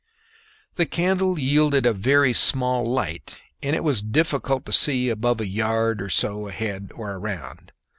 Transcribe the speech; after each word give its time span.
The 0.77 0.87
candle 0.87 1.37
yielded 1.37 1.85
a 1.85 1.93
very 1.93 2.33
small 2.33 2.89
light, 2.89 3.39
and 3.61 3.75
it 3.75 3.83
was 3.83 4.01
difficult 4.01 4.65
to 4.65 4.73
see 4.73 5.09
above 5.09 5.39
a 5.39 5.45
yard 5.47 6.01
or 6.01 6.09
so 6.09 6.47
ahead 6.47 6.91
or 6.95 7.11
around. 7.17 7.71